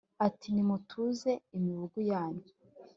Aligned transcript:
Ati: 0.27 0.47
Nimutuze 0.51 1.31
imibugu 1.57 1.99
yanyu 2.11 2.45